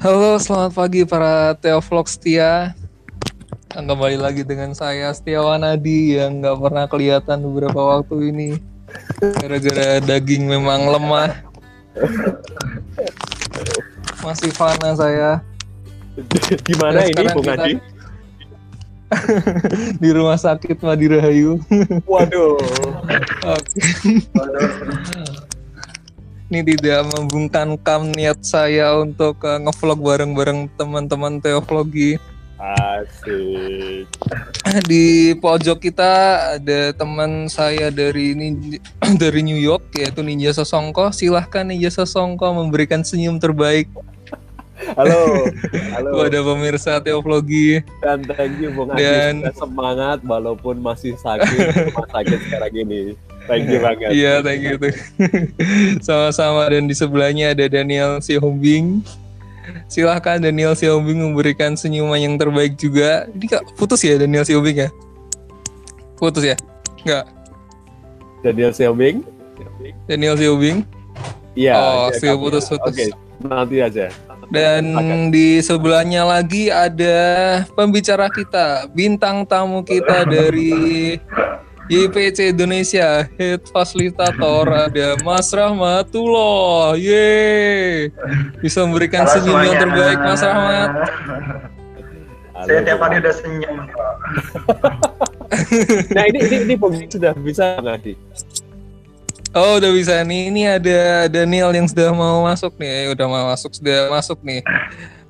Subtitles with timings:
[0.00, 2.72] Halo, selamat pagi para Teovlog setia.
[3.70, 8.48] Kembali lagi dengan saya Setiawan Adi yang nggak pernah kelihatan beberapa waktu ini
[9.20, 11.44] gara-gara daging memang lemah.
[14.24, 15.44] Masih fana saya.
[16.64, 17.74] Di mana Dan ini Bung kita- Adi?
[20.02, 21.60] Di rumah sakit Madirahayu.
[22.06, 22.56] Waduh.
[23.54, 23.80] Oke.
[26.50, 32.18] Ini tidak membungkamkan niat saya untuk eh, ngevlog bareng-bareng teman-teman teovlogi.
[32.58, 34.10] Asik.
[34.90, 36.12] Di pojok kita
[36.58, 38.82] ada teman saya dari nin-
[39.22, 41.14] dari New York yaitu Ninja Sosongko.
[41.14, 43.86] Silahkan Ninja Sosongko memberikan senyum terbaik
[44.98, 45.46] Halo.
[45.94, 46.08] Halo.
[46.18, 47.78] kepada pemirsa teovlogi.
[48.02, 51.62] Dan thank you Bung Dan- semangat walaupun masih sakit,
[51.94, 53.14] rumah sakit sekarang ini.
[53.48, 54.10] Thank you banget.
[54.12, 54.76] Iya, thank you.
[54.76, 54.94] tuh.
[56.06, 59.00] Sama-sama dan di sebelahnya ada Daniel Siombing.
[59.86, 63.30] Silahkan Daniel Siombing memberikan senyuman yang terbaik juga.
[63.32, 64.90] Ini kak putus ya Daniel Siombing ya?
[66.20, 66.56] Putus ya?
[67.00, 67.24] Enggak.
[68.44, 69.24] Daniel Xiaoming?
[70.08, 70.84] Daniel Siombing.
[71.56, 71.74] Iya.
[71.76, 72.94] Oh, dia still putus-putus.
[72.96, 73.06] Oke,
[73.44, 74.08] nanti aja.
[74.50, 75.16] Dan Oke.
[75.30, 77.18] di sebelahnya lagi ada
[77.76, 81.16] pembicara kita, bintang tamu kita dari
[81.90, 86.94] YPC Indonesia, Head Fasilitator ada Mas Rahmatullah.
[86.94, 88.14] Yeay.
[88.62, 90.90] Bisa memberikan Halo senyum yang terbaik Mas Rahmat.
[92.54, 93.76] Halo, Saya tiap hari udah senyum.
[96.14, 98.14] Nah, ini ini ini sudah bisa Bung Adi.
[99.50, 100.46] Oh, udah bisa nih.
[100.46, 102.86] Ini ada Daniel yang sudah mau masuk nih.
[102.86, 104.62] Eh, udah mau masuk, sudah masuk nih.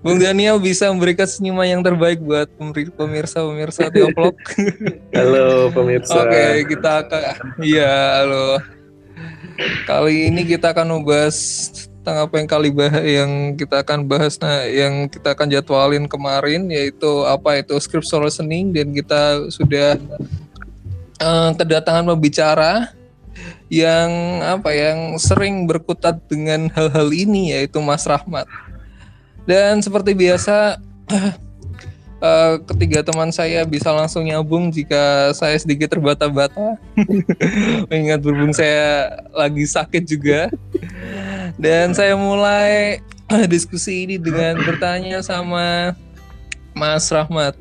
[0.01, 4.33] Bung Daniel bisa memberikan senyuman yang terbaik buat pemir- pemirsa-pemirsa Teoplok.
[5.17, 6.25] Halo pemirsa.
[6.25, 7.21] Oke, kita akan
[7.61, 8.65] iya, halo.
[9.85, 11.37] Kali ini kita akan membahas
[12.01, 16.65] tentang apa yang kali bah yang kita akan bahas nah yang kita akan jadwalin kemarin
[16.73, 20.01] yaitu apa itu scriptural listening dan kita sudah
[21.21, 22.97] eh, kedatangan pembicara
[23.69, 28.49] yang apa yang sering berkutat dengan hal-hal ini yaitu Mas Rahmat.
[29.51, 30.79] Dan seperti biasa
[32.31, 36.79] eh, ketiga teman saya bisa langsung nyambung jika saya sedikit terbata-bata.
[37.91, 40.47] Mengingat berhubung saya lagi sakit juga.
[41.59, 43.03] Dan saya mulai
[43.53, 45.99] diskusi ini dengan bertanya sama
[46.71, 47.59] Mas Rahmat.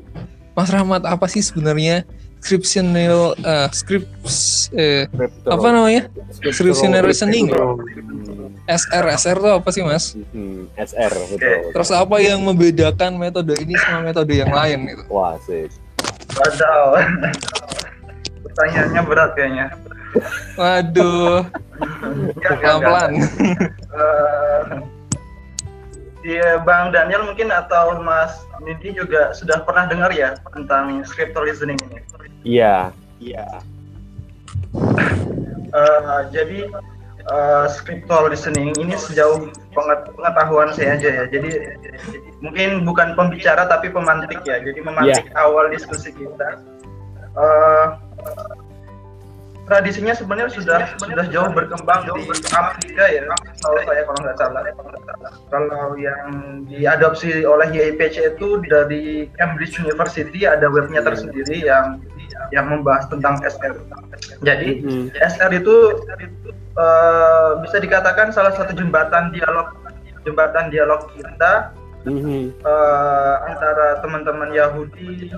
[0.54, 2.06] Mas Rahmat apa sih sebenarnya
[2.40, 5.48] scriptional eh, scripts eh, Crypto.
[5.52, 6.02] apa namanya?
[6.40, 7.52] Scriptional reasoning.
[8.70, 10.14] SR SR itu apa sih Mas?
[10.32, 11.74] hmm, SR betul.
[11.74, 15.04] Terus apa yang membedakan metode ini sama metode yang lain itu?
[15.10, 15.68] Wah, asik.
[16.38, 17.02] Wadaw.
[18.46, 19.66] Pertanyaannya berat kayaknya.
[20.58, 21.46] Waduh,
[21.78, 23.12] Enggak, enggak, pelan-pelan.
[26.20, 31.80] Iya, Bang Daniel mungkin atau Mas Nidi juga sudah pernah dengar ya tentang scriptural listening
[31.88, 31.98] ini.
[32.44, 32.92] Iya.
[33.20, 33.48] Iya.
[35.70, 36.68] Eh, jadi
[37.24, 41.24] eh, scriptural listening ini sejauh penget- pengetahuan saya aja ya.
[41.32, 41.50] Jadi
[42.44, 44.60] mungkin bukan pembicara tapi pemantik ya.
[44.60, 46.60] Jadi memantik awal diskusi kita.
[47.32, 47.84] Eh,
[49.70, 53.22] tradisinya sebenarnya sudah sudah jauh berkembang di Amerika ya.
[53.62, 54.62] Kalau saya kalau nggak salah.
[55.54, 56.26] Kalau yang
[56.66, 62.02] diadopsi oleh YIPC itu dari Cambridge University ada webnya tersendiri yang
[62.50, 63.78] yang membahas tentang SR.
[64.42, 65.14] Jadi Mhm.
[65.14, 65.76] SR itu
[66.74, 69.70] eh, bisa dikatakan salah satu jembatan dialog
[70.26, 71.70] jembatan dialog kita
[72.64, 75.30] eh, antara teman-teman Yahudi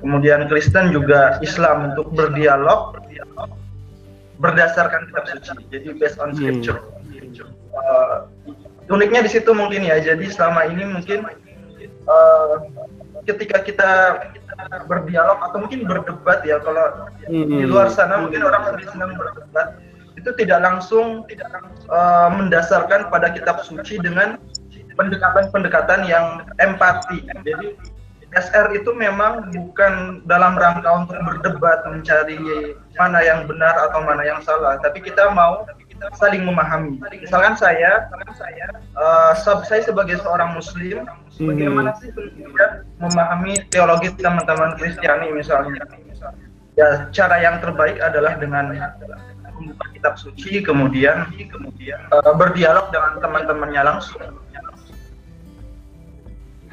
[0.00, 2.96] kemudian Kristen juga Islam untuk berdialog
[4.40, 5.52] berdasarkan kitab suci.
[5.68, 6.80] Jadi based on scripture.
[7.70, 8.18] Eh,
[8.90, 10.00] uniknya di situ mungkin ya.
[10.00, 11.28] Jadi selama ini mungkin
[11.84, 12.54] eh,
[13.28, 13.90] ketika kita
[14.88, 19.80] berdialog atau mungkin berdebat ya kalau di luar sana mungkin orang lebih senang berdebat
[20.20, 21.48] itu tidak langsung tidak
[21.88, 24.40] eh, mendasarkan pada kitab suci dengan
[24.98, 27.24] pendekatan-pendekatan yang empati.
[27.40, 27.76] Jadi
[28.30, 32.38] SR itu memang bukan dalam rangka untuk berdebat mencari
[32.94, 35.66] mana yang benar atau mana yang salah, tapi kita mau
[36.14, 37.02] saling memahami.
[37.18, 38.06] Misalkan saya,
[39.34, 41.04] sab- saya sebagai seorang Muslim,
[41.42, 42.14] bagaimana sih
[43.02, 45.82] memahami teologi teman-teman Kristiani misalnya?
[46.78, 48.72] Ya, cara yang terbaik adalah dengan
[49.60, 54.22] membuka kitab suci, kemudian kemudian eh, berdialog dengan teman-temannya langsung.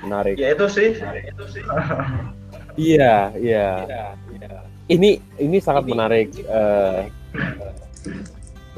[0.04, 0.36] Menarik.
[0.38, 0.90] Ya itu sih.
[2.78, 3.90] Iya, iya.
[4.86, 6.30] Ini ini sangat menarik.
[6.38, 7.10] eh,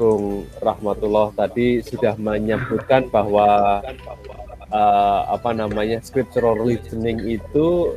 [0.00, 3.84] Bung Rahmatullah tadi sudah menyebutkan bahwa
[4.72, 7.92] uh, apa namanya scriptural listening itu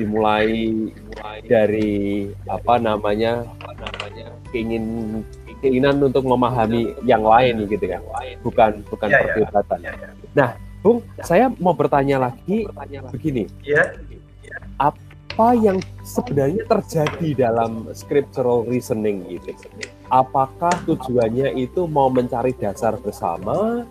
[0.00, 0.88] dimulai
[1.44, 3.44] dari apa namanya
[4.48, 5.20] keingin
[5.60, 8.00] keinginan untuk memahami yang lain gitu kan
[8.40, 9.24] bukan bukan Ya, ya.
[9.36, 9.78] perdebatan
[10.32, 10.50] nah
[10.84, 12.68] Bung saya mau bertanya lagi
[13.08, 13.48] begini.
[13.64, 13.96] Ya,
[14.76, 19.56] apa yang sebenarnya terjadi dalam scriptural reasoning gitu?
[20.12, 23.88] Apakah tujuannya itu mau mencari dasar bersama?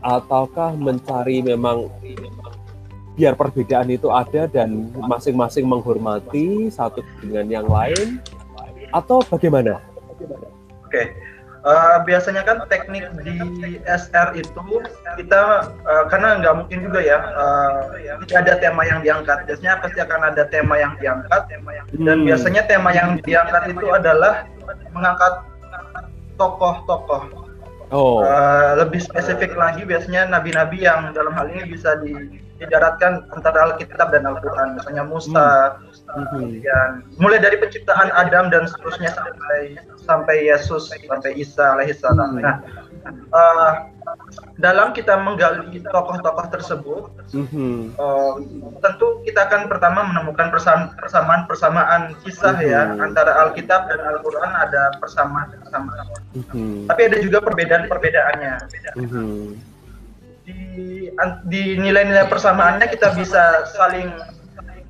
[0.00, 1.92] Ataukah mencari memang
[3.20, 8.16] biar perbedaan itu ada dan masing-masing menghormati satu dengan yang lain?
[8.96, 9.76] Atau bagaimana?
[10.88, 11.12] Oke,
[11.64, 13.40] Eh, biasanya kan teknik di
[13.88, 14.84] SR itu
[15.16, 17.18] kita eh, karena nggak mungkin juga ya
[18.28, 19.48] tidak ada tema yang diangkat.
[19.48, 21.64] Biasanya pasti akan ada tema yang diangkat dan
[22.20, 22.28] Hmm.
[22.28, 24.44] biasanya tema yang diangkat itu adalah
[24.92, 25.40] mengangkat
[26.36, 27.43] tokoh-tokoh.
[27.94, 33.70] Oh, Eh, lebih spesifik lagi biasanya nabi-nabi yang dalam hal ini bisa di- didaratkan antara
[33.70, 34.78] Alkitab dan Al-Quran.
[34.78, 36.26] Misalnya Musa, Mhm.
[36.34, 36.88] kemudian
[37.22, 42.38] mulai dari penciptaan Adam dan seterusnya sampai sampai Yesus sampai Isa alaihissalam.
[42.38, 42.42] Hmm.
[42.42, 42.56] Nah,
[43.30, 43.72] eh,
[44.54, 47.02] dalam kita menggali tokoh-tokoh tersebut,
[47.34, 47.98] Mhm.
[47.98, 48.32] eh,
[48.78, 53.02] tentu kita akan pertama menemukan persam- persamaan-persamaan kisah ya Hmm.
[53.02, 56.06] antara Alkitab dan Al-Quran ada persamaan-persamaan.
[56.38, 56.86] Mhm.
[56.86, 58.54] Tapi ada juga perbedaan-perbedaannya.
[58.94, 59.30] Mhm.
[60.44, 60.58] Di
[61.18, 64.12] an- di nilai-nilai persamaannya kita bisa saling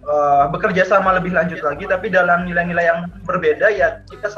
[0.04, 4.28] eh, bekerja sama lebih lanjut lagi tapi dalam nilai-nilai yang berbeda ya kita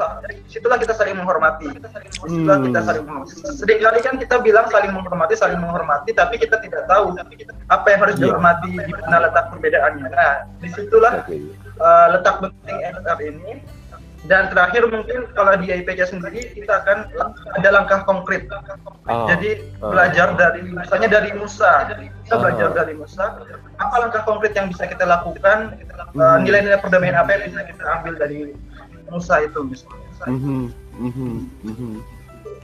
[0.47, 2.65] situlah kita saling menghormati situlah Hmm.
[2.67, 6.87] kita saling menghormati sering kali kan kita bilang saling menghormati saling menghormati tapi kita tidak
[6.87, 7.11] tahu
[7.67, 8.23] apa yang harus Iya.
[8.31, 13.51] dihormati di mana letak perbedaannya nah di situlah eh, letak penting SR ini
[14.25, 17.05] dan terakhir mungkin kalau di IPC sendiri kita akan
[17.53, 18.49] ada langkah konkret
[19.05, 19.93] Ah, jadi ah.
[19.93, 22.39] belajar dari misalnya dari Musa kita Ah.
[22.41, 23.25] belajar dari Musa
[23.77, 25.77] apa langkah konkret yang bisa kita lakukan
[26.11, 26.17] Hmm.
[26.17, 28.51] uh, nilai-nilai perdamaian apa yang bisa kita ambil dari
[29.07, 30.61] Musa itu misalnya Mhm.
[30.97, 31.31] Mhm.
[31.61, 31.91] Mhm.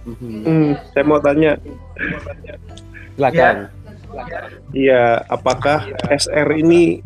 [0.03, 0.31] Mhm.
[0.44, 1.53] Hmm, saya mau tanya,
[3.13, 3.69] Silakan.
[4.73, 6.99] ya apakah SR ini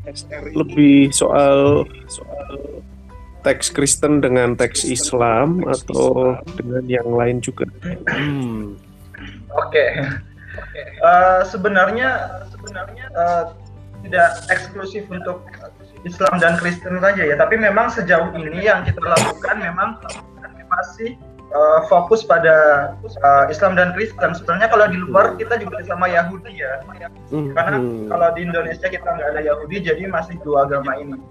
[0.54, 1.84] lebih soal
[3.48, 7.64] teks Kristen dengan teks Islam atau dengan yang lain juga?
[8.12, 8.76] Hmm.
[9.56, 9.86] oke
[11.06, 13.54] Uh, sebenarnya sebenarnya uh,
[14.02, 15.46] tidak eksklusif untuk
[16.02, 20.02] Islam dan Kristen saja ya tapi memang sejauh ini yang kita lakukan memang
[20.68, 21.14] masih
[21.54, 22.90] uh, fokus pada
[23.22, 26.82] uh, Islam dan Kristen sebenarnya kalau di luar kita juga sama Yahudi ya
[27.54, 28.10] karena Mhm.
[28.10, 31.22] kalau di Indonesia kita nggak ada Yahudi jadi masih dua agama ini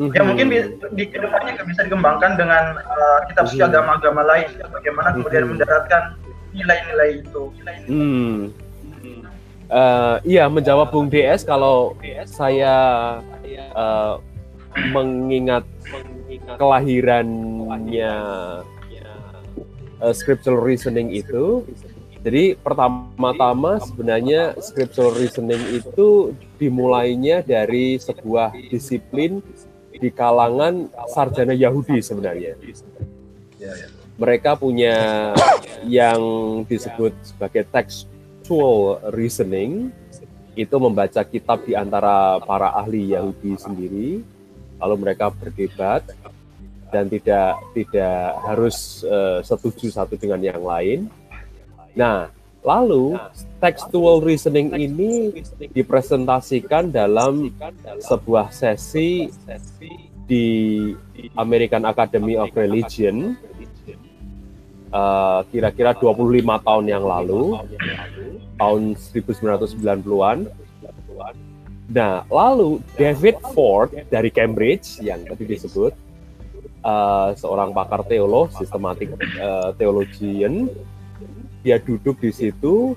[0.00, 0.28] ya Mhm.
[0.32, 0.58] mungkin di,
[0.96, 3.68] di ke depannya bisa dikembangkan dengan uh, kitab suci Mhm.
[3.68, 5.50] agama-agama lain bagaimana kemudian Mhm.
[5.52, 6.02] mendaratkan
[6.50, 7.42] nilai-nilai itu
[7.86, 8.50] Hmm.
[9.70, 11.94] Eh, iya menjawab Bung DS kalau
[12.26, 12.74] saya
[13.54, 14.14] eh,
[14.90, 15.62] mengingat
[16.58, 18.14] kelahirannya
[20.02, 21.62] eh, scriptural reasoning itu.
[22.20, 29.38] Jadi pertama-tama sebenarnya scriptural reasoning itu dimulainya dari sebuah disiplin
[30.00, 32.56] di kalangan sarjana Yahudi sebenarnya.
[34.16, 35.30] Mereka punya
[35.84, 36.20] yang
[36.64, 39.92] disebut sebagai textual reasoning
[40.56, 44.08] itu membaca kitab di antara para ahli Yahudi sendiri
[44.80, 46.04] lalu mereka berdebat
[46.90, 51.06] dan tidak tidak harus eh, setuju satu dengan yang lain.
[51.94, 53.16] Nah, lalu
[53.60, 55.32] textual reasoning ini
[55.72, 57.52] dipresentasikan dalam
[58.04, 59.32] sebuah sesi
[60.28, 60.46] di
[61.34, 63.34] American Academy of Religion
[64.92, 67.58] eh, kira-kira 25 tahun yang lalu,
[68.60, 70.38] tahun 1990-an.
[71.90, 75.90] Nah, lalu David Ford dari Cambridge yang tadi disebut
[76.86, 80.70] eh, seorang pakar teolog, sistematik eh, theologian,
[81.60, 82.96] dia duduk di situ,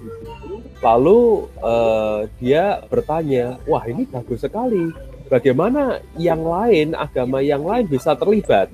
[0.79, 4.91] lalu eh, dia bertanya, wah ini bagus sekali.
[5.32, 8.70] Bagaimana yang lain, agama yang lain bisa terlibat?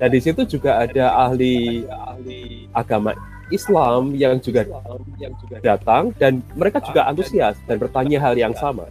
[0.00, 1.86] Dan di situ juga ada ahli
[2.74, 3.14] agama
[3.52, 4.64] Islam yang juga
[5.60, 8.88] datang dan mereka juga antusias dan bertanya hal yang sama.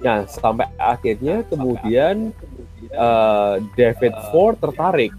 [0.00, 2.30] Nah, sampai akhirnya kemudian
[2.86, 5.10] eh, David Ford tertarik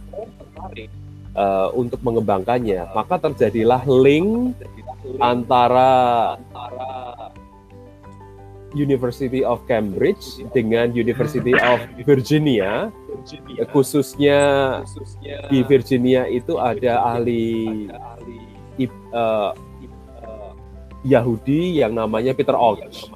[1.36, 2.94] eh, untuk mengembangkannya.
[2.94, 4.56] Maka terjadilah link
[5.20, 5.92] antara
[8.70, 12.94] University of Cambridge dengan University of Virginia
[13.74, 14.40] khususnya
[15.50, 17.90] di Virginia itu ada ahli
[18.78, 19.52] eh,
[21.08, 23.10] Yahudi yang namanya Peter Oaks.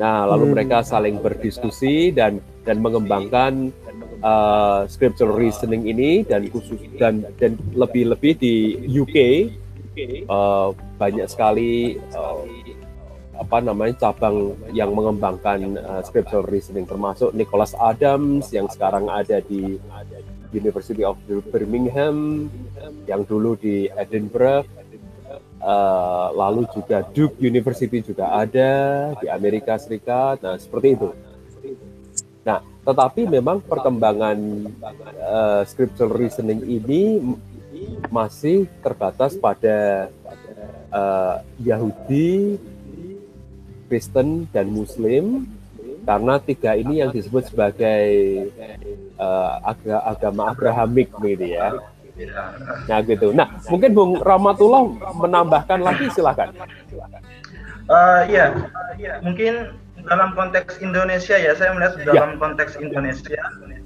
[0.00, 0.52] Nah, lalu Hmm.
[0.56, 3.74] mereka saling berdiskusi dan dan mengembangkan
[4.22, 8.54] uh, scriptural reasoning ini dan khusus dan dan lebih-lebih di
[8.88, 9.16] UK
[10.30, 12.42] uh, banyak sekali uh,
[13.36, 19.76] apa namanya cabang yang mengembangkan uh, scriptural reasoning termasuk Nicholas Adams yang sekarang ada di
[20.52, 21.16] University of
[21.50, 22.46] Birmingham
[23.08, 24.68] yang dulu di Edinburgh
[25.62, 28.70] uh, lalu juga Duke University juga ada
[29.16, 30.42] di Amerika Serikat.
[30.42, 31.08] Nah seperti itu
[32.82, 34.38] tetapi memang perkembangan
[35.22, 37.22] uh, scriptural reasoning ini
[38.10, 40.10] masih terbatas pada
[40.90, 42.58] uh, Yahudi
[43.86, 45.46] Kristen dan Muslim
[46.02, 48.06] karena tiga ini yang disebut sebagai
[49.18, 51.78] uh, aga- agama Abrahamik begitu ya.
[52.90, 53.30] Nah gitu.
[53.30, 54.90] Nah mungkin Bung Rahmatullah
[55.22, 56.50] menambahkan lagi silakan.
[57.86, 58.44] Eh, Iya,
[59.24, 59.72] mungkin
[60.08, 63.38] dalam konteks Indonesia ya, saya melihat dalam konteks Indonesia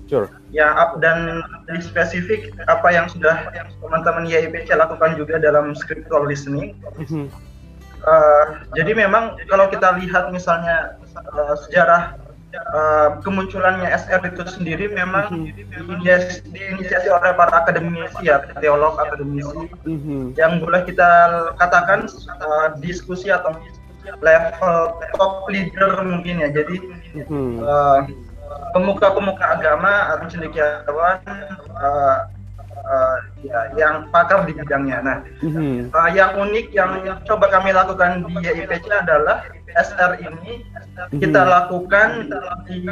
[0.06, 0.30] Sure.
[0.54, 3.50] ya dan lebih spesifik apa yang sudah
[3.82, 6.78] teman-teman YIPC lakukan juga dalam scriptural listening.
[8.06, 8.44] Eh,
[8.78, 12.14] jadi memang kalau kita lihat misalnya eh, sejarah
[12.54, 19.66] eh, kemunculannya SR itu sendiri memang diiniasi, diinisiasi oleh para akademisi ya, teolog akademisi.
[20.38, 21.11] Yang boleh kita
[21.58, 23.58] katakan eh, diskusi atau
[24.22, 24.76] level
[25.16, 26.48] top leader mungkin ya.
[26.52, 26.76] Jadi
[27.16, 27.98] eh,
[28.72, 32.18] pemuka-pemuka agama atau cendekiawan eh,
[32.86, 34.98] eh, ya, yang pakar di bidangnya.
[35.02, 35.18] Nah,
[35.94, 36.90] Uh, yang unik yang
[37.25, 39.46] coba kami lakukan di YIPC adalah
[39.76, 40.64] SR ini
[41.20, 42.30] kita lakukan
[42.66, 42.88] di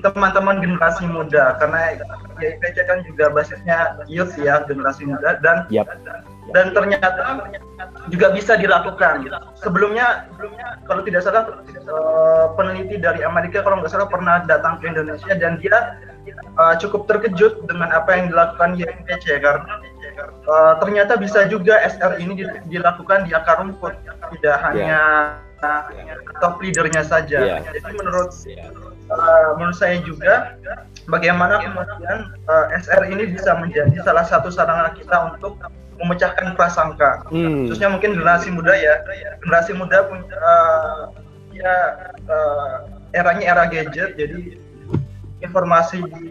[0.00, 1.98] teman-teman generasi muda karena
[2.40, 5.90] YIPC kan juga basisnya youth ya generasi muda dan Yap.
[6.52, 7.08] Dan ternyata
[8.12, 9.24] juga bisa dilakukan.
[9.56, 10.28] Sebelumnya,
[10.84, 15.56] kalau tidak salah eh, peneliti dari Amerika kalau nggak salah pernah datang ke Indonesia dan
[15.56, 15.96] dia
[16.36, 19.74] eh, cukup terkejut dengan apa yang dilakukan YMPC karena
[20.20, 23.96] eh, ternyata bisa juga SR ini di- dilakukan di akar rumput,
[24.36, 25.00] tidak hanya
[26.44, 27.40] top leadernya saja.
[27.40, 27.56] Iya.
[27.72, 30.60] Jadi menurut eh, menurut saya juga
[31.08, 35.56] bagaimana kemudian eh, SR ini bisa menjadi salah satu sarana kita untuk
[35.96, 37.66] memecahkan prasangka Hmm.
[37.66, 38.94] khususnya mungkin generasi muda ya
[39.38, 41.02] generasi muda punya eh,
[41.54, 41.74] ya
[42.20, 42.74] eh,
[43.14, 44.58] eranya era gadget jadi
[45.40, 46.28] informasi di,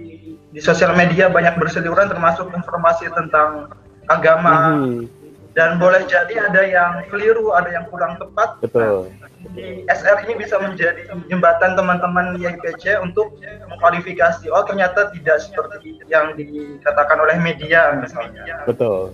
[0.50, 3.72] di sosial media banyak berseliweran termasuk informasi tentang
[4.08, 5.08] agama Mhm.
[5.54, 9.14] dan boleh jadi ada yang keliru ada yang kurang tepat Betul.
[9.54, 13.38] di SR ini bisa menjadi jembatan teman-teman YPC untuk
[13.70, 19.14] mengkualifikasi oh ternyata tidak seperti yang dikatakan oleh media misalnya Betul.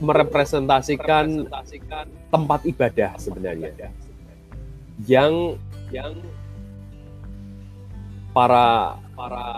[0.00, 1.46] merepresentasikan
[2.32, 3.92] tempat ibadah sebenarnya.
[5.04, 5.60] Yang
[5.94, 6.12] yang
[8.30, 8.96] para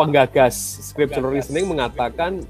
[0.01, 2.43] penggagas scriptural reasoning mengatakan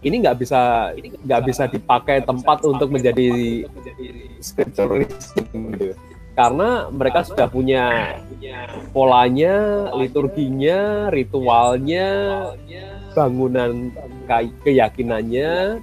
[0.00, 3.64] ini nggak bisa nggak bisa dipakai tempat untuk menjadi
[4.40, 5.92] scriptural reasoning gitu.
[6.38, 8.16] Karena mereka sudah punya
[8.96, 12.08] polanya, liturginya, ritualnya,
[13.12, 13.92] bangunan
[14.24, 15.82] kay- keyakinannya,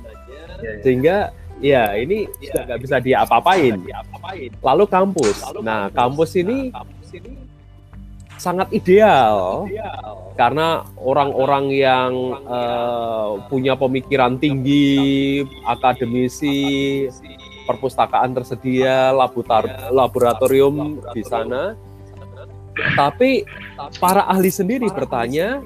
[0.82, 3.82] sehingga ya ini sudah nggak bisa diapa-apain.
[4.62, 6.38] Lalu kampus, nah kampus.
[6.38, 6.70] ini
[8.38, 9.66] sangat ideal.
[10.38, 12.12] Karena orang-orang yang
[12.46, 17.10] eh, punya pemikiran tinggi, akademisi,
[17.66, 21.74] perpustakaan tersedia, laborator- laboratorium di sana.
[22.94, 23.42] Tapi
[23.98, 25.66] para ahli sendiri bertanya,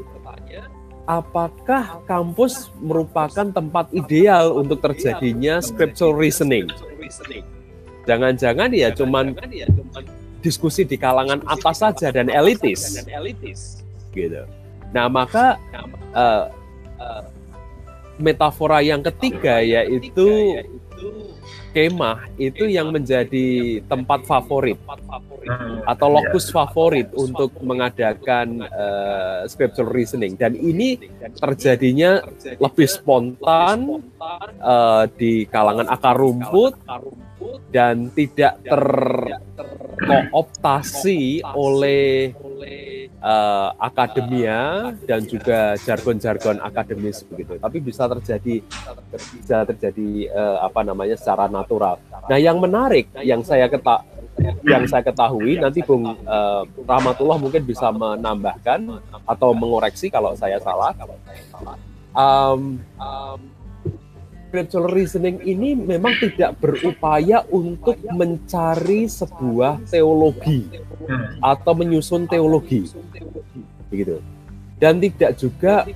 [1.12, 6.72] apakah kampus merupakan tempat ideal untuk terjadinya scriptural reasoning?
[8.08, 9.36] Jangan-jangan ya cuman
[10.40, 13.04] diskusi di kalangan atas saja dan elitis.
[14.16, 14.44] Gitu.
[14.96, 15.60] Nah, maka
[16.16, 16.46] eh,
[18.16, 20.64] metafora yang ketiga yaitu
[21.72, 24.78] kemah itu yang menjadi tempat favorit
[25.88, 30.38] atau lokus favorit untuk mengadakan eh, scriptural reasoning.
[30.38, 31.00] Dan ini
[31.40, 32.22] terjadinya
[32.60, 34.04] lebih spontan
[34.62, 36.78] eh, di kalangan akar rumput
[37.74, 38.86] dan tidak ter
[40.02, 42.34] dikooptasi oleh
[43.22, 47.56] uh, akademia dan juga jargon-jargon akademis begitu.
[47.62, 48.56] Tapi bisa terjadi
[49.38, 52.02] bisa terjadi uh, apa namanya secara natural.
[52.28, 54.04] Nah, yang menarik yang saya keta
[54.66, 58.80] yang saya ketahui nanti Bung uh, Rahmatullah mungkin bisa menambahkan
[59.30, 60.92] atau mengoreksi kalau saya salah.
[62.12, 63.40] Um, um,
[64.52, 70.68] scriptural reasoning ini memang tidak berupaya untuk mencari sebuah teologi
[71.40, 72.84] atau menyusun teologi.
[73.88, 74.20] Begitu.
[74.76, 75.88] Dan tidak juga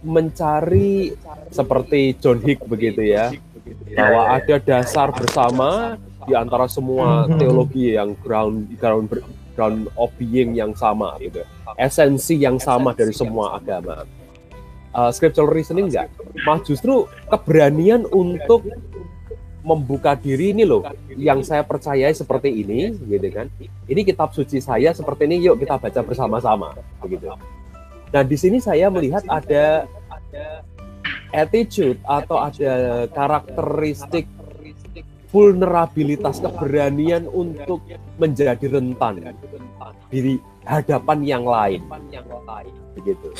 [0.00, 1.12] mencari
[1.52, 3.28] seperti John Hick begitu ya
[3.92, 9.12] bahwa ada dasar bersama di antara semua teologi yang ground ground
[9.52, 11.44] ground of being yang sama gitu.
[11.76, 14.08] Esensi yang sama dari semua agama
[14.94, 16.10] uh, scriptural reasoning enggak,
[16.46, 18.66] malah justru keberanian untuk
[19.60, 20.80] membuka diri ini loh
[21.12, 23.46] yang saya percayai seperti ini gitu kan.
[23.84, 26.72] Ini kitab suci saya seperti ini yuk kita baca bersama-sama
[27.04, 27.28] begitu.
[28.10, 29.84] Nah di sini saya melihat ada
[31.30, 34.26] attitude atau ada karakteristik
[35.30, 37.86] vulnerabilitas keberanian untuk
[38.18, 39.30] menjadi rentan
[40.10, 41.86] di hadapan yang lain
[42.98, 43.30] begitu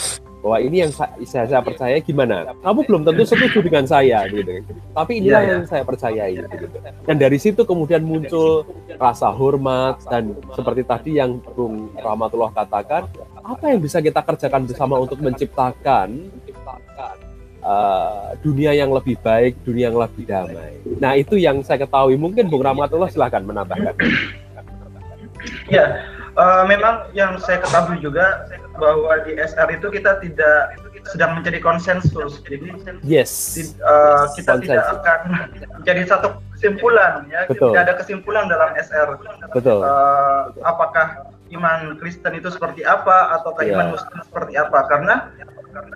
[0.41, 2.57] bahwa ini yang saya, saya percaya gimana?
[2.65, 4.65] Kamu belum tentu setuju dengan saya gitu.
[4.97, 5.53] Tapi inilah ya, ya.
[5.61, 6.67] yang saya percayai gitu.
[7.05, 8.65] dan dari situ kemudian muncul
[8.97, 13.05] rasa hormat dan seperti tadi yang Bung Rahmatullah katakan
[13.41, 16.33] apa yang bisa kita kerjakan bersama untuk menciptakan
[17.61, 20.81] uh, dunia yang lebih baik dunia yang lebih damai?
[20.97, 22.17] Nah itu yang saya ketahui.
[22.17, 23.95] Mungkin Bung Rahmatullah silahkan menambahkan.
[25.69, 28.49] Ya uh, memang yang saya ketahui juga
[28.81, 30.81] bahwa di SR itu kita tidak
[31.13, 32.41] sedang mencari konsensus.
[32.49, 32.73] Jadi
[33.05, 33.31] yes.
[33.57, 34.65] Di, uh, kita konsensus.
[34.65, 35.21] tidak akan
[35.81, 37.45] menjadi satu kesimpulan ya.
[37.45, 37.77] Betul.
[37.77, 39.21] Tidak ada kesimpulan dalam SR.
[39.53, 39.85] Betul.
[39.85, 43.77] Uh, apakah iman Kristen itu seperti apa atau yeah.
[43.77, 44.87] iman Muslim seperti apa?
[44.89, 45.29] Karena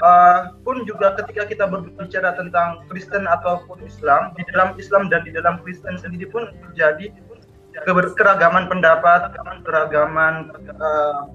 [0.03, 5.33] uh, pun juga ketika kita berbicara tentang Kristen ataupun Islam, di dalam Islam dan di
[5.33, 7.15] dalam Kristen sendiri pun terjadi
[8.15, 9.35] keragaman pendapat,
[9.67, 11.27] keragaman uh,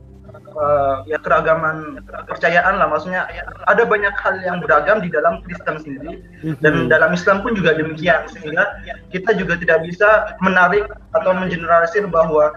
[0.56, 2.88] uh, ya keragaman kepercayaan lah.
[2.89, 3.28] Maksudnya
[3.67, 6.23] ada banyak hal yang beragam di dalam Kristen sendiri.
[6.63, 6.89] Dan mhm.
[6.89, 8.25] dalam Islam pun juga demikian.
[8.32, 8.65] Sehingga
[9.13, 10.86] kita juga tidak bisa menarik
[11.17, 12.54] atau mengeneralisir bahwa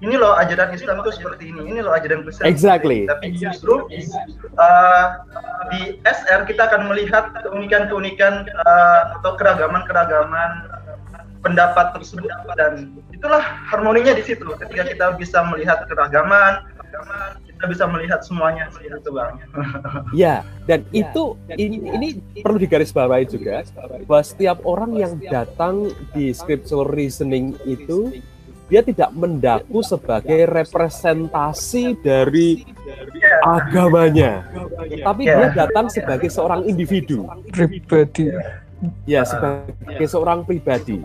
[0.00, 2.48] ini loh ajaran Islam itu seperti ini ini loh ajaran Kristen.
[2.48, 3.06] Exactly.
[3.08, 3.88] Tapi justru
[4.56, 5.06] uh,
[5.72, 10.73] di SR kita akan melihat keunikan-keunikan uh, atau keragaman-keragaman
[11.44, 12.32] pendapat tersebut.
[12.56, 14.48] Dan itulah harmoninya di situ.
[14.56, 16.64] Ketika kita bisa melihat keragaman
[17.64, 19.34] kita bisa melihat semuanya itu bang.
[20.12, 20.36] Ya
[20.68, 22.08] dan ya, itu dan ini, ini
[22.42, 23.64] perlu digarisbawahi juga
[24.04, 28.20] bahwa setiap orang yang datang di scriptural reasoning itu
[28.72, 32.64] dia tidak mendaku sebagai representasi dari
[33.44, 34.48] agamanya,
[35.04, 37.28] tapi dia datang sebagai seorang individu.
[37.52, 38.32] Pribadi.
[39.04, 41.00] Ya, sebagai seorang pribadi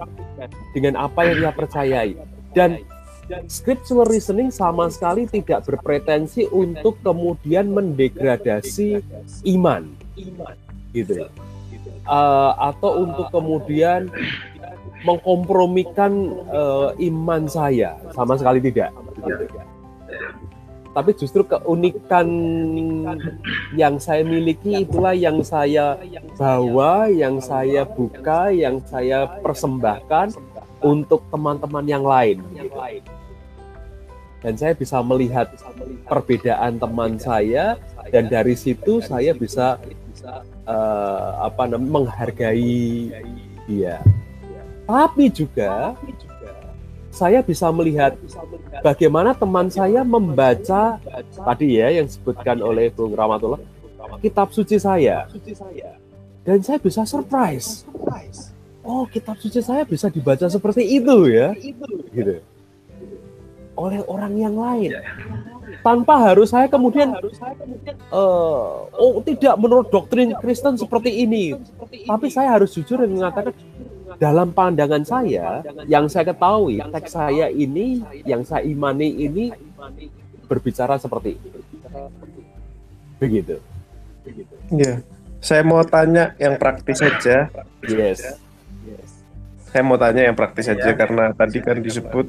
[0.71, 2.15] dengan apa yang dia percayai.
[2.55, 2.81] Dan
[3.45, 9.05] scriptural reasoning sama sekali tidak berpretensi untuk kemudian mendegradasi
[9.53, 9.85] iman,
[10.97, 11.29] gitu,
[12.09, 14.09] uh, atau untuk kemudian
[15.05, 18.89] mengkompromikan uh, iman saya, sama sekali tidak.
[19.21, 19.68] Gitu.
[20.99, 22.27] Tapi justru keunikan
[23.71, 25.95] yang saya miliki itulah yang saya
[26.35, 30.35] bawa, yang saya buka, yang saya persembahkan
[30.83, 32.43] untuk teman-teman yang lain.
[34.43, 35.47] Dan saya bisa melihat
[36.03, 37.79] perbedaan teman saya
[38.11, 39.79] dan dari situ saya bisa
[40.67, 43.07] uh, apa namanya menghargai
[43.71, 44.03] dia.
[44.83, 45.95] Tapi juga
[47.09, 48.13] saya bisa melihat
[48.85, 51.01] bagaimana teman saya membaca
[51.33, 53.59] tadi ya yang disebutkan oleh Bung Ramatullah
[54.21, 55.29] kitab suci saya.
[56.45, 57.85] Dan saya bisa surprise.
[58.81, 61.53] Oh, kitab suci saya bisa dibaca seperti itu ya.
[62.09, 62.41] Gitu
[63.79, 64.91] oleh orang yang lain
[65.79, 67.15] tanpa harus saya kemudian
[68.11, 71.55] uh, oh tidak menurut doktrin Kristen seperti ini
[72.03, 73.55] tapi saya harus jujur dan mengatakan
[74.19, 79.55] dalam pandangan saya yang saya ketahui teks saya ini yang saya imani ini
[80.45, 81.59] berbicara seperti itu.
[83.19, 83.55] begitu.
[84.75, 84.99] Ya
[85.39, 87.47] saya mau tanya yang praktis saja
[87.87, 88.35] yes.
[89.69, 92.27] Saya mau tanya yang praktis saja karena tadi kan disebut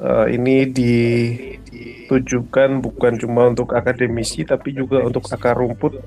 [0.00, 5.98] uh, ini ditujukan bukan cuma untuk akademisi tapi juga untuk akar rumput.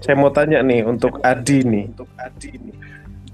[0.00, 0.88] Saya mau tanya nih.
[0.88, 1.92] untuk Adi nih.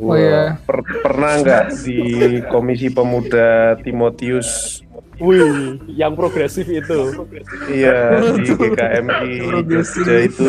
[0.00, 0.56] Oh ya.
[0.64, 2.00] Per pernah nggak di
[2.48, 4.80] Komisi Pemuda Timotius
[5.20, 7.28] Wih, yang progresif itu.
[7.68, 9.32] Iya di GKMI
[9.68, 10.48] Jogja itu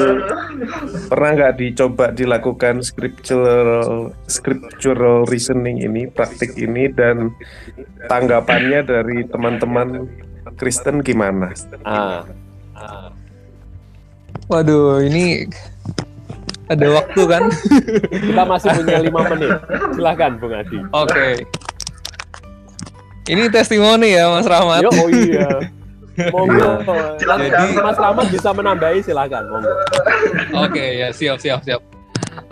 [1.11, 7.35] pernah nggak dicoba dilakukan scriptural scriptural reasoning ini praktik ini dan
[8.07, 10.07] tanggapannya dari teman-teman
[10.55, 11.51] Kristen gimana?
[11.83, 12.23] Ah,
[14.47, 15.51] Waduh, ini
[16.71, 17.43] ada waktu kan?
[18.31, 19.51] kita masih punya lima menit.
[19.91, 20.79] Silahkan, Bung Adi.
[20.95, 21.43] Oke.
[23.27, 24.81] Ini testimoni ya, Mas Rahmat.
[24.87, 25.47] Yo, oh iya.
[26.33, 26.83] Monggo.
[27.19, 27.47] Silakan.
[27.47, 29.73] Jadi Mas Rahmat bisa menambahi silakan, monggo.
[30.59, 31.81] Oke, ya siap, siap, siap.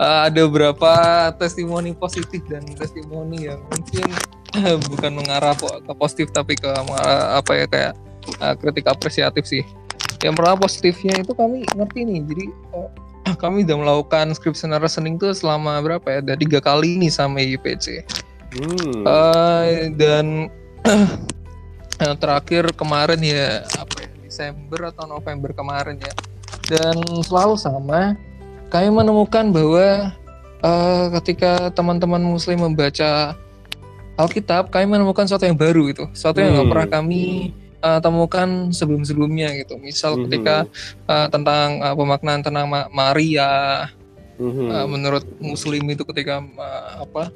[0.00, 0.92] Eh, ada beberapa
[1.36, 4.08] testimoni positif dan testimoni yang mungkin
[4.92, 7.92] bukan mengarah po- ke positif tapi ke mengarah apa ya kayak
[8.40, 9.64] eh, kritik apresiatif sih.
[10.24, 12.88] Yang pertama positifnya itu kami ngerti nih, jadi eh,
[13.40, 16.20] kami udah melakukan scriptional reasoning tuh selama berapa ya?
[16.20, 18.04] Ada tiga kali nih sama IPC.
[18.52, 19.02] Hmm.
[19.08, 20.52] Eh, dan
[22.02, 26.12] yang terakhir kemarin ya apa ya, Desember atau November kemarin ya
[26.66, 28.16] dan selalu sama
[28.72, 30.10] kami menemukan bahwa
[30.64, 33.36] eh, ketika teman-teman muslim membaca
[34.16, 36.72] Alkitab kami menemukan sesuatu yang baru itu sesuatu yang nggak Hmm.
[36.72, 40.22] pernah kami eh, temukan sebelum-sebelumnya gitu misal Mhm.
[40.26, 40.56] ketika
[41.06, 43.86] eh, tentang eh, pemaknaan tentang Ma- Maria
[44.40, 44.72] Mhm.
[44.72, 47.28] Uh, menurut Muslim itu ketika uh, apa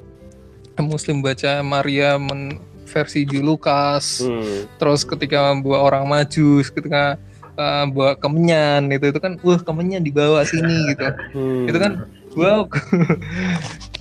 [0.81, 2.57] Muslim baca Maria men
[2.89, 4.65] versi di Lukas, Hmm.
[4.81, 7.21] terus ketika membawa orang majus, ketika
[7.53, 11.05] uh, bawa kemenyan itu itu kan, wah kemenyan dibawa sini gitu,
[11.37, 11.69] Hmm.
[11.69, 11.91] itu kan,
[12.33, 12.65] wow,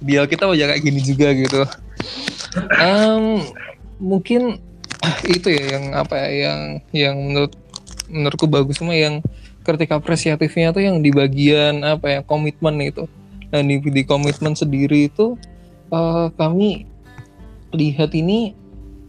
[0.01, 1.61] di Alkitab aja kayak gini juga gitu.
[2.81, 3.45] Em,
[4.01, 4.65] mungkin
[5.27, 6.61] itu ya yang apa ya yang
[6.93, 7.53] yang menurut
[8.11, 9.25] menurutku bagus semua yang
[9.65, 13.09] ketika apresiatifnya tuh yang di bagian apa ya komitmen itu
[13.49, 15.41] dan di, di komitmen sendiri itu
[15.89, 16.85] eh, kami
[17.73, 18.53] lihat ini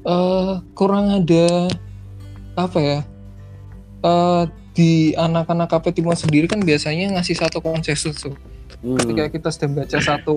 [0.07, 1.67] eh, kurang ada
[2.55, 2.99] apa ya
[4.03, 4.43] eh,
[4.75, 8.35] di anak-anak KP Timur sendiri kan biasanya ngasih satu konsensus tuh
[8.85, 9.01] Hmm.
[9.01, 10.35] ketika kita sudah baca satu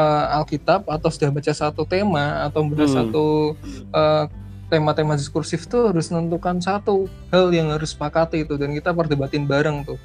[0.00, 2.94] uh, Alkitab atau sudah baca satu tema atau baca Hmm.
[2.94, 3.26] satu
[3.92, 4.24] uh,
[4.72, 9.84] tema-tema diskursif tuh harus menentukan satu hal yang harus sepakati itu dan kita perdebatin bareng
[9.84, 10.00] tuh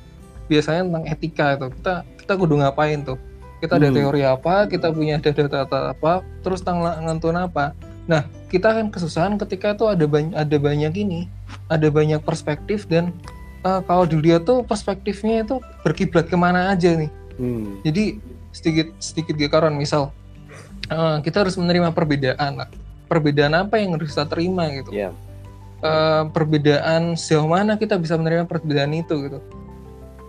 [0.52, 3.16] biasanya tentang etika itu kita kita kudu ngapain tuh
[3.64, 3.96] kita ada Hmm.
[3.96, 7.72] teori apa kita punya data-data apa terus tentang nentuin apa
[8.04, 11.32] nah kita kan kesusahan ketika tuh ada banyak ada banyak ini
[11.72, 13.16] ada banyak perspektif dan
[13.64, 17.80] uh, kalau dilihat tuh perspektifnya itu berkiblat ke mana aja nih Hmm.
[17.86, 18.18] jadi
[18.50, 20.10] sedikit sedikit gekaran misal
[20.90, 22.70] eh, kita harus menerima perbedaan lah.
[23.08, 24.92] Perbedaan apa yang harus kita terima gitu.
[24.92, 25.12] Iya.
[25.78, 29.40] Eh, perbedaan sejauh mana kita bisa menerima perbedaan itu gitu.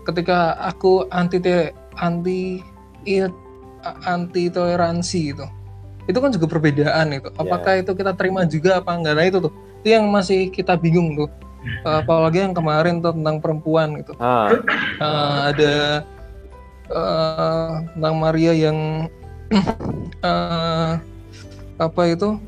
[0.07, 2.63] Ketika aku anti te- anti
[4.05, 5.47] anti toleransi gitu.
[6.09, 7.29] Itu kan juga perbedaan itu.
[7.37, 9.15] Apakah itu kita terima juga apa enggak?
[9.17, 9.53] Nah itu tuh.
[9.85, 11.29] Itu yang masih kita bingung tuh.
[11.85, 14.49] Eh, apalagi yang kemarin tuh tentang perempuan gitu Ah.
[15.03, 15.75] Eh, ada
[16.89, 19.11] eh, tentang Maria yang
[20.29, 20.91] eh,
[21.79, 22.39] apa itu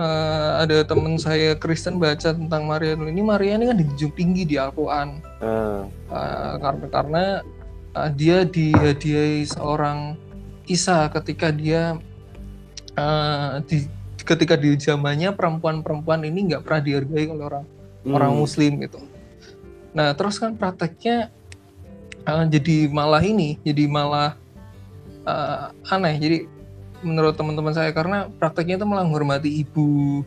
[0.00, 4.48] Eh, ada teman saya Kristen baca tentang Maria dulu ini Maria ini kan dijunjung tinggi
[4.48, 5.84] di Al-Quran Ah.
[5.84, 7.24] Eh, karena karena
[7.92, 10.16] eh, dia dihadiahi seorang
[10.64, 12.00] Isa ketika dia
[12.96, 13.84] eh, di
[14.24, 17.64] ketika di zamannya perempuan-perempuan ini nggak pernah dihargai oleh orang
[18.08, 18.40] orang Hmm.
[18.40, 19.04] muslim gitu.
[19.92, 21.28] Nah terus kan prakteknya
[22.24, 24.38] uh, jadi malah ini, jadi malah
[25.26, 26.14] uh, aneh.
[26.16, 26.36] Jadi
[27.00, 30.22] menurut teman-teman saya karena prakteknya itu malah menghormati ibu,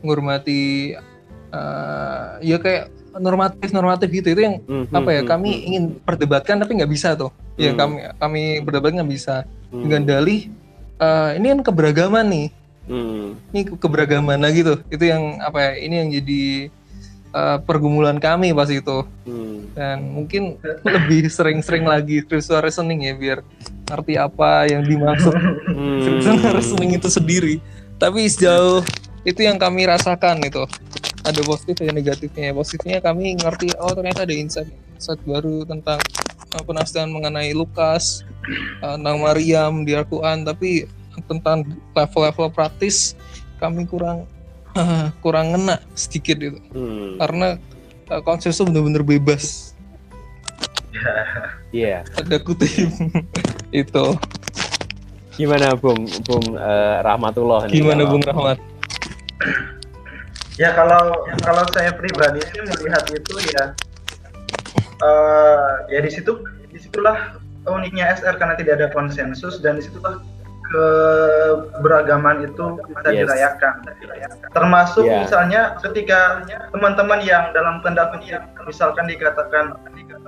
[0.00, 0.94] menghormati
[1.52, 5.84] uh, ya kayak normatif normatif gitu itu yang Hmm, apa ya hmm, kami hmm, ingin
[6.04, 7.32] perdebatkan tapi nggak bisa tuh.
[7.58, 7.78] Ya Hmm.
[7.80, 9.42] kami kami berdebat nggak bisa
[9.74, 9.82] hmm.
[9.82, 10.40] dengan dalih
[11.02, 12.48] uh, ini kan keberagaman nih
[12.88, 13.36] Hmm.
[13.52, 16.72] ini ke- keberagaman lah gitu itu yang apa ya ini yang jadi
[17.32, 19.04] uh, pergumulan kami pas itu.
[19.28, 19.58] Hmm.
[19.78, 23.38] dan mungkin lebih sering-sering lagi spiritual reasoning ya biar
[23.86, 25.34] ngerti apa yang dimaksud.
[25.70, 26.54] Hmm.
[26.56, 27.54] reasoning itu sendiri.
[27.98, 28.82] Tapi sejauh
[29.22, 30.66] itu yang kami rasakan itu
[31.22, 32.50] ada positif dan negatifnya.
[32.56, 36.02] Positifnya kami ngerti oh ternyata ada insight insight baru tentang
[36.54, 38.26] uh, penafsiran mengenai Lukas
[38.82, 40.42] uh, tentang Maryam di Al-Quran.
[40.42, 40.88] Tapi
[41.26, 43.18] tentang level-level praktis
[43.58, 44.26] kami kurang
[45.24, 47.16] kurang ngena sedikit itu Hmm.
[47.16, 47.48] karena
[48.08, 49.74] uh, konsep itu benar-benar bebas
[51.70, 52.02] Iya.
[52.16, 52.70] ada kutip
[53.74, 54.06] itu
[55.32, 57.78] Gimana Bung Bung eh, Rahmatullah nih?
[57.78, 58.58] gimana kalau- Bung Rahmat
[60.58, 63.64] Ya kalau kalau saya pribadi sih melihat itu ya
[64.98, 66.34] eh ya di situ
[66.66, 70.18] di situlah uniknya SR karena tidak ada konsensus dan di situlah
[70.68, 73.24] keberagaman itu bisa Yes.
[73.26, 73.74] dirayakan.
[74.52, 75.20] Termasuk Yeah.
[75.24, 79.76] misalnya ketika teman-teman yang dalam tanda kutip misalkan dikatakan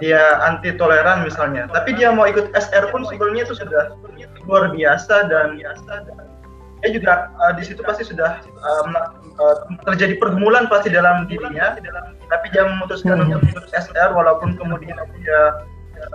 [0.00, 3.92] dia anti toleran misalnya, tapi dia mau ikut SR pun sebelumnya itu sudah
[4.48, 5.60] luar biasa dan
[6.80, 9.56] dia juga uh, di situ pasti sudah uh, mela- uh,
[9.92, 11.76] terjadi pergumulan pasti dalam dirinya,
[12.32, 13.36] tapi dia memutuskan Hmm.
[13.36, 15.40] untuk ikut SR walaupun kemudian dia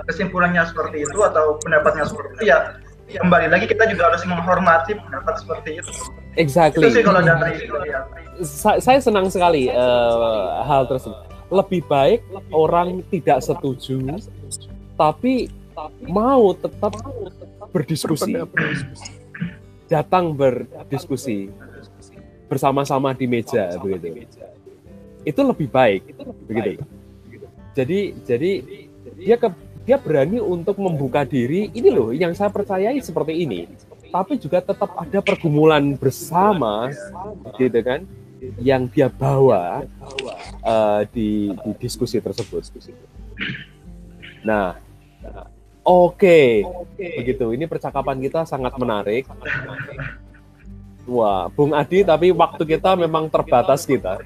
[0.10, 2.74] kesimpulannya seperti itu atau pendapatnya seperti itu ya
[3.06, 5.92] kembali lagi kita juga harus menghormati pendapat seperti itu.
[6.36, 6.90] Exactly.
[6.90, 7.54] Itu sih kalau dari
[7.88, 8.00] ya.
[8.44, 11.24] Sa- saya senang sekali eh, hal tersebut.
[11.54, 14.02] Lebih baik orang tidak setuju,
[14.98, 15.46] tapi
[16.10, 16.98] mau tetap
[17.70, 18.34] berdiskusi,
[19.86, 21.54] datang berdiskusi
[22.50, 24.26] bersama-sama di meja begitu.
[25.22, 26.02] Itu lebih baik,
[26.50, 26.82] begitu.
[27.78, 28.52] Jadi jadi
[29.22, 29.48] dia ke,
[29.86, 31.70] dia berani untuk membuka diri.
[31.70, 33.70] Ini loh yang saya percayai seperti ini.
[34.10, 36.90] Tapi juga tetap ada pergumulan bersama,
[37.62, 38.02] gitu kan?
[38.58, 39.86] Yang dia bawa
[40.66, 42.66] eh, di, di diskusi tersebut.
[44.42, 44.82] Nah,
[45.86, 46.42] oke,
[46.98, 47.46] begitu.
[47.54, 49.30] Ini percakapan kita sangat menarik.
[51.06, 54.18] Wah, Bung Adi, tapi waktu kita memang terbatas kita.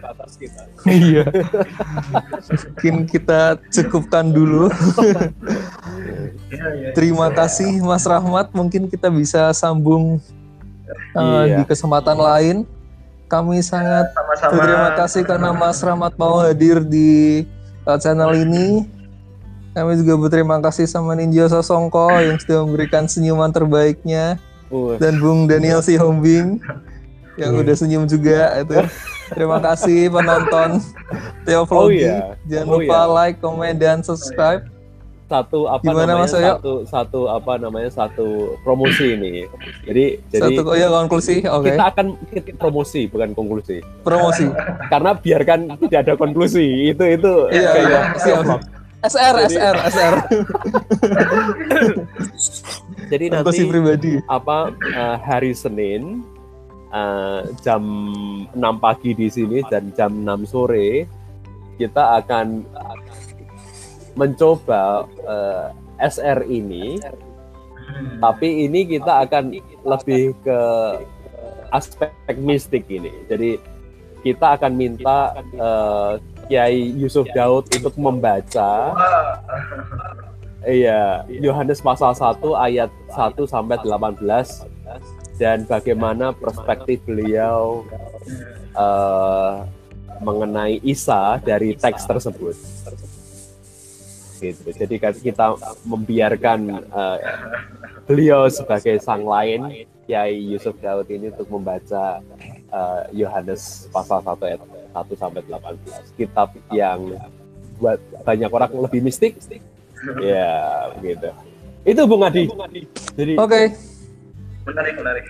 [0.88, 1.28] Iya.
[2.72, 4.72] Mungkin kita cukupkan dulu.
[6.50, 6.90] Iya, iya.
[6.96, 8.56] Terima kasih Mas Rahmat.
[8.56, 10.24] Mungkin kita bisa sambung
[11.14, 11.62] uh, Iya.
[11.62, 12.58] di kesempatan lain.
[13.30, 14.52] Kami sangat Sama-sama.
[14.58, 17.44] berterima kasih karena Mas Rahmat mau hadir di
[17.84, 18.88] uh, channel ini.
[19.76, 24.42] Kami juga berterima kasih sama Ninja Sosongko yang sudah memberikan senyuman terbaiknya
[24.96, 26.62] Dan Bung Daniel Sihombing
[27.36, 28.76] yang udah senyum juga itu.
[29.30, 30.82] Terima kasih penonton
[31.44, 32.34] Theo Oh iya.
[32.46, 33.06] Jangan Oh lupa iya.
[33.08, 34.66] like, comment, dan subscribe.
[35.26, 36.54] satu apa Gimana, namanya Mas Oyo?
[36.58, 38.28] satu satu apa namanya satu
[38.60, 39.46] promosi ini.
[39.86, 41.70] Jadi jadi Satu oh ya konklusi, oke.
[41.70, 43.78] kita akan kita promosi bukan konklusi.
[44.02, 44.50] Promosi.
[44.90, 48.58] Karena biarkan tidak ada konklusi itu itu Iya, kayak iya, siap.
[49.02, 50.14] SR, Jadi- SR, SR.
[53.10, 54.12] Jadi nanti pribadi.
[54.28, 56.24] apa eh, hari Senin
[56.90, 57.84] eh, jam
[58.52, 61.06] 6 pagi di sini dan jam 6 sore
[61.76, 62.64] kita akan
[64.14, 65.66] mencoba eh,
[66.02, 66.98] SR ini
[67.90, 68.22] Hmm.
[68.22, 69.50] tapi ini kita akan
[69.82, 70.60] lebih ke
[71.70, 73.10] aspek mistik ini.
[73.26, 73.58] Jadi
[74.22, 76.14] kita akan minta eh,
[76.50, 78.98] Kiai Yusuf Daud untuk membaca.
[80.66, 84.20] Iya Yohanes pasal 1 ayat 1 sampai 18
[85.40, 87.88] dan bagaimana perspektif beliau
[88.76, 89.54] eh,
[90.20, 92.58] mengenai Isa dari teks tersebut.
[94.40, 94.68] Gitu.
[94.72, 95.56] Jadi kan kita
[95.88, 97.20] membiarkan eh,
[98.04, 102.20] beliau sebagai sang lain Kiai Yusuf Daud ini untuk membaca
[102.68, 104.60] eh, Yohanes pasal 1 ayat
[104.94, 106.18] 1 sampai 18.
[106.18, 107.16] Kitab yang
[107.80, 109.40] buat banyak orang lebih mistik.
[110.20, 111.30] Ya, begitu.
[111.84, 112.48] Itu Bung Adi.
[113.16, 113.72] Jadi Oke,
[114.68, 115.24] menarik menarik.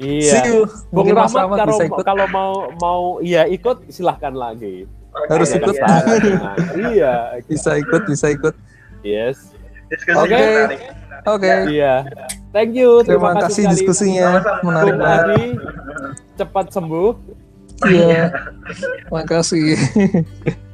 [0.00, 0.42] see iya.
[0.48, 0.64] you.
[0.88, 2.04] Bung Rahmat Rahmat kalau bisa ikut.
[2.08, 4.88] kalau mau mau iya ikut silahkan lagi.
[5.28, 5.74] Harus ikut.
[5.76, 5.86] ya.
[6.38, 6.54] Nah,
[6.94, 7.14] iya.
[7.44, 8.54] Bisa ikut, bisa ikut.
[9.02, 9.52] Yes.
[10.14, 10.38] Oke.
[10.38, 10.80] menarik.
[11.26, 11.94] Oke, Iya.
[12.54, 13.04] Thank you.
[13.04, 13.74] terima kasih sekali.
[13.76, 14.40] diskusinya.
[14.64, 15.24] Menarik Bung banget.
[15.26, 15.44] Adi
[16.40, 17.10] cepat sembuh.
[17.88, 18.32] Iya.
[19.08, 19.76] Makasih.